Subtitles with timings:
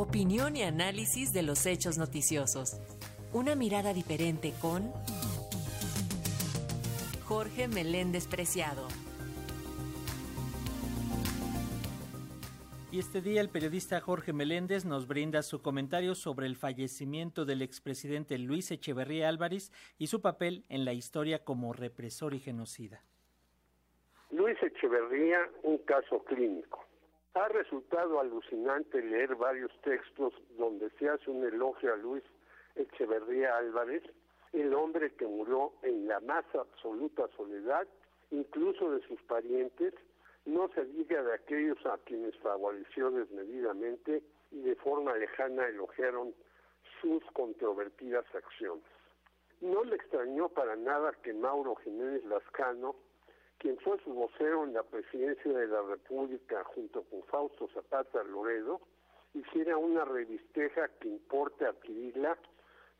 [0.00, 2.80] Opinión y análisis de los hechos noticiosos.
[3.34, 4.90] Una mirada diferente con
[7.26, 8.88] Jorge Meléndez Preciado.
[12.90, 17.60] Y este día el periodista Jorge Meléndez nos brinda su comentario sobre el fallecimiento del
[17.60, 23.04] expresidente Luis Echeverría Álvarez y su papel en la historia como represor y genocida.
[24.30, 26.89] Luis Echeverría, un caso clínico.
[27.34, 32.24] Ha resultado alucinante leer varios textos donde se hace un elogio a Luis
[32.74, 34.02] Echeverría Álvarez,
[34.52, 37.86] el hombre que murió en la más absoluta soledad,
[38.32, 39.94] incluso de sus parientes,
[40.44, 46.34] no se diga de aquellos a quienes favoreció desmedidamente y de forma lejana elogiaron
[47.00, 48.84] sus controvertidas acciones.
[49.60, 52.96] No le extrañó para nada que Mauro Jiménez Lascano,
[53.60, 58.80] quien fue su vocero en la presidencia de la República junto con Fausto Zapata Loredo,
[59.34, 62.38] hiciera una revisteja que importe adquirirla,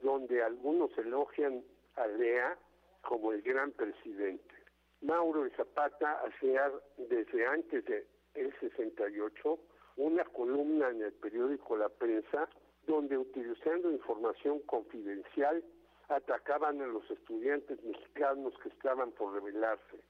[0.00, 1.64] donde algunos elogian
[1.96, 2.56] a Lea
[3.02, 4.54] como el gran presidente.
[5.02, 9.58] Mauro y Zapata hacía desde antes del 68
[9.96, 12.48] una columna en el periódico La Prensa
[12.86, 15.64] donde utilizando información confidencial
[16.08, 20.00] atacaban a los estudiantes mexicanos que estaban por rebelarse.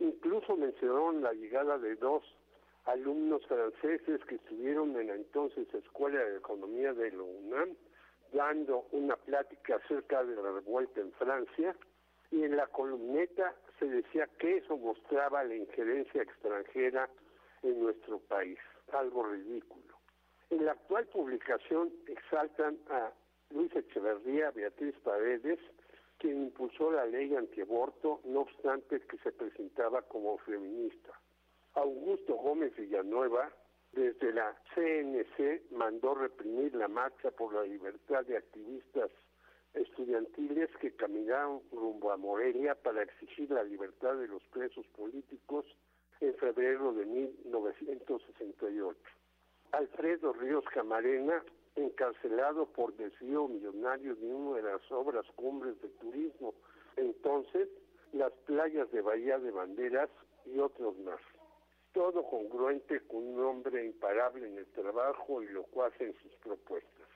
[0.00, 2.22] Incluso mencionaron la llegada de dos
[2.84, 7.76] alumnos franceses que estuvieron en la entonces Escuela de Economía de la UNAM
[8.32, 11.74] dando una plática acerca de la revuelta en Francia
[12.30, 17.08] y en la columneta se decía que eso mostraba la injerencia extranjera
[17.62, 18.58] en nuestro país,
[18.92, 19.96] algo ridículo.
[20.50, 23.12] En la actual publicación exaltan a
[23.50, 25.58] Luis Echeverría, Beatriz Paredes,
[26.18, 31.12] quien impulsó la ley antiaborto, no obstante que se presentaba como feminista.
[31.74, 33.52] Augusto Gómez Villanueva,
[33.92, 39.10] desde la CNC, mandó reprimir la marcha por la libertad de activistas
[39.74, 45.66] estudiantiles que caminaron rumbo a Morelia para exigir la libertad de los presos políticos
[46.20, 48.98] en febrero de 1968.
[49.72, 51.44] Alfredo Ríos Camarena,
[51.76, 56.54] encarcelado por desvío millonario de una de las obras cumbres de turismo,
[56.96, 57.68] entonces
[58.12, 60.08] las playas de Bahía de Banderas
[60.46, 61.20] y otros más.
[61.92, 67.08] Todo congruente con un hombre imparable en el trabajo y locuaz en sus propuestas.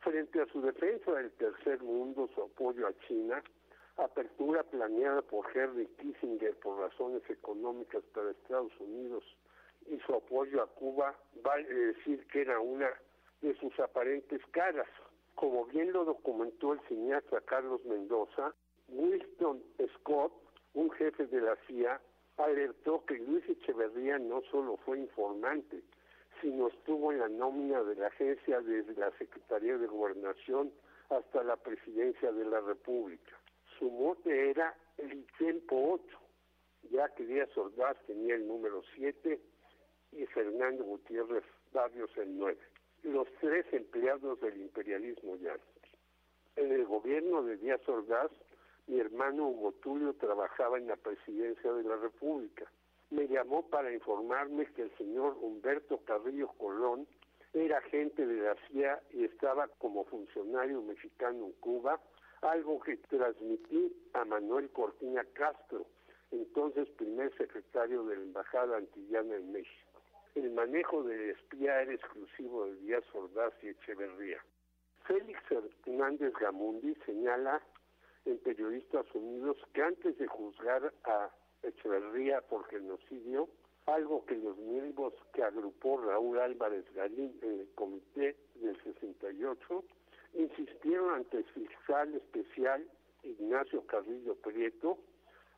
[0.00, 3.42] Frente a su defensa del tercer mundo, su apoyo a China,
[3.96, 9.24] apertura planeada por Henry Kissinger por razones económicas para Estados Unidos
[9.86, 12.90] y su apoyo a Cuba, vale decir que era una
[13.40, 14.88] de sus aparentes caras.
[15.34, 18.54] Como bien lo documentó el cineasta Carlos Mendoza,
[18.88, 19.62] Winston
[19.96, 20.32] Scott,
[20.74, 22.00] un jefe de la CIA,
[22.36, 25.82] alertó que Luis Echeverría no solo fue informante,
[26.40, 30.72] sino estuvo en la nómina de la agencia desde la Secretaría de Gobernación
[31.10, 33.38] hasta la Presidencia de la República.
[33.78, 36.18] Su mote era el tiempo 8,
[36.90, 39.40] ya que Díaz Ordaz tenía el número 7
[40.16, 42.58] y Fernando Gutiérrez Barrios el 9.
[43.04, 45.56] Los tres empleados del imperialismo ya.
[46.56, 48.30] En el gobierno de Díaz Ordaz,
[48.86, 52.64] mi hermano Hugo Tulio trabajaba en la presidencia de la República
[53.14, 57.06] me llamó para informarme que el señor Humberto Carrillo Colón
[57.52, 62.00] era agente de la CIA y estaba como funcionario mexicano en Cuba,
[62.42, 65.86] algo que transmití a Manuel Cortina Castro,
[66.32, 69.83] entonces primer secretario de la Embajada Antillana en México.
[70.34, 74.44] El manejo del espía era exclusivo de Díaz Ordaz y Echeverría.
[75.06, 77.62] Félix Hernández Gamundi señala
[78.24, 81.30] en Periodistas Unidos que antes de juzgar a
[81.62, 83.48] Echeverría por genocidio,
[83.86, 89.84] algo que los miembros que agrupó Raúl Álvarez Galín en el comité del 68
[90.34, 92.84] insistieron ante el fiscal especial
[93.22, 94.98] Ignacio Carrillo Prieto,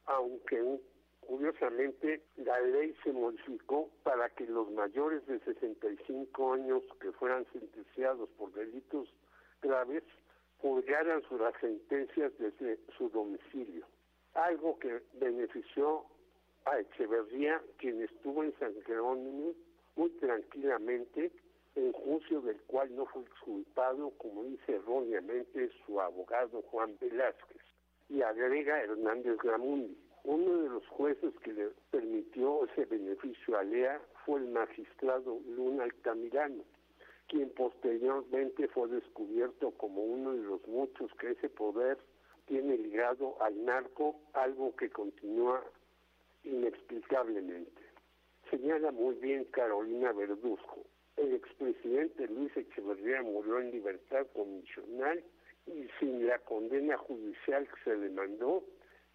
[0.06, 0.62] aunque
[1.26, 8.28] curiosamente la ley se modificó para que los mayores de 65 años que fueran sentenciados
[8.38, 9.08] por delitos
[9.62, 10.02] graves
[10.60, 13.86] purgaran sus sentencias desde su domicilio
[14.36, 16.04] algo que benefició
[16.66, 19.54] a Echeverría, quien estuvo en San Jerónimo
[19.96, 21.32] muy tranquilamente,
[21.74, 27.62] en juicio del cual no fue exculpado, como dice erróneamente su abogado Juan Velázquez.
[28.08, 29.96] Y agrega Hernández Gramundi,
[30.26, 35.84] uno de los jueces que le permitió ese beneficio a Lea fue el magistrado Luna
[35.84, 36.64] Altamirano,
[37.28, 41.98] quien posteriormente fue descubierto como uno de los muchos que ese poder
[42.46, 45.62] tiene ligado al narco algo que continúa
[46.42, 47.82] inexplicablemente.
[48.50, 50.82] Señala muy bien Carolina Verduzco.
[51.16, 55.22] El expresidente Luis Echeverría murió en libertad condicional
[55.66, 58.64] y sin la condena judicial que se demandó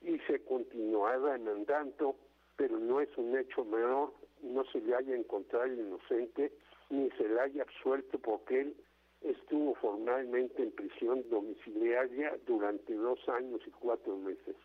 [0.01, 2.15] y se continuará demandando,
[2.55, 6.51] pero no es un hecho menor, no se le haya encontrado inocente
[6.89, 8.75] ni se le haya absuelto porque él
[9.21, 14.55] estuvo formalmente en prisión domiciliaria durante dos años y cuatro meses.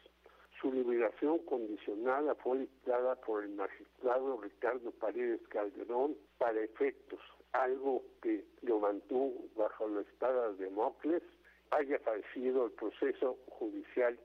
[0.60, 7.20] Su liberación condicionada fue dictada por el magistrado Ricardo Paredes Calderón para efectos,
[7.52, 11.22] algo que lo mantuvo bajo la espada de Mocles,
[11.70, 14.18] haya fallecido el proceso judicial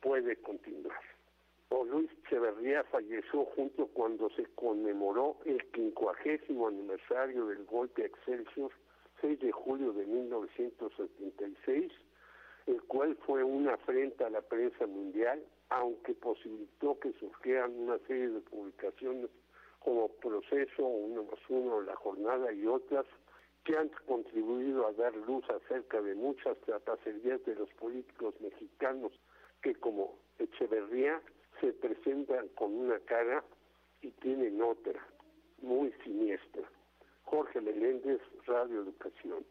[0.00, 1.00] puede continuar.
[1.70, 8.70] O Luis Echeverría falleció junto cuando se conmemoró el quincuagésimo aniversario del golpe a Excelsior,
[9.20, 11.92] 6 de julio de 1976,
[12.66, 18.28] el cual fue una afrenta a la prensa mundial, aunque posibilitó que surgieran una serie
[18.28, 19.30] de publicaciones
[19.80, 23.06] como Proceso, Uno más Uno, La Jornada y otras,
[23.64, 29.12] que han contribuido a dar luz acerca de muchas trapacerías de los políticos mexicanos
[29.66, 31.20] que como Echeverría
[31.60, 33.42] se presentan con una cara
[34.00, 35.04] y tienen otra,
[35.60, 36.62] muy siniestra.
[37.24, 39.44] Jorge Meléndez, Radio Educación.